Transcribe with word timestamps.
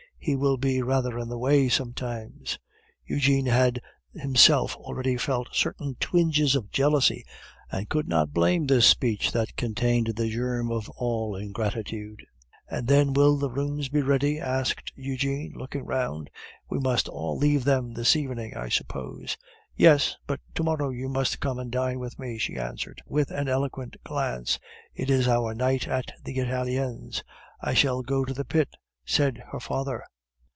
He 0.23 0.35
will 0.35 0.57
be 0.57 0.83
rather 0.83 1.17
in 1.17 1.29
the 1.29 1.37
way 1.39 1.67
sometimes." 1.67 2.59
Eugene 3.03 3.47
had 3.47 3.81
himself 4.13 4.75
already 4.75 5.17
felt 5.17 5.49
certain 5.55 5.95
twinges 5.99 6.55
of 6.55 6.69
jealousy, 6.69 7.25
and 7.71 7.89
could 7.89 8.07
not 8.07 8.31
blame 8.31 8.67
this 8.67 8.85
speech 8.85 9.31
that 9.31 9.55
contained 9.55 10.13
the 10.15 10.29
germ 10.29 10.69
of 10.71 10.87
all 10.91 11.35
ingratitude. 11.35 12.23
"And 12.69 12.87
when 12.87 13.13
will 13.13 13.35
the 13.37 13.49
rooms 13.49 13.89
be 13.89 14.03
ready?" 14.03 14.39
asked 14.39 14.91
Eugene, 14.95 15.53
looking 15.55 15.85
round. 15.87 16.29
"We 16.69 16.77
must 16.77 17.07
all 17.09 17.35
leave 17.35 17.63
them 17.63 17.95
this 17.95 18.15
evening, 18.15 18.55
I 18.55 18.69
suppose." 18.69 19.37
"Yes, 19.75 20.17
but 20.27 20.39
to 20.53 20.61
morrow 20.61 20.91
you 20.91 21.09
must 21.09 21.39
come 21.39 21.57
and 21.57 21.71
dine 21.71 21.97
with 21.97 22.19
me," 22.19 22.37
she 22.37 22.57
answered, 22.59 23.01
with 23.07 23.31
an 23.31 23.47
eloquent 23.49 23.95
glance. 24.03 24.59
"It 24.93 25.09
is 25.09 25.27
our 25.27 25.55
night 25.55 25.87
at 25.87 26.13
the 26.23 26.37
Italiens." 26.37 27.23
"I 27.59 27.73
shall 27.73 28.03
go 28.03 28.23
to 28.23 28.35
the 28.35 28.45
pit," 28.45 28.75
said 29.03 29.39
her 29.51 29.59
father. 29.59 30.03